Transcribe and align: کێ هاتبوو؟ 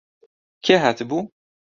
کێ 0.63 0.75
هاتبوو؟ 0.83 1.21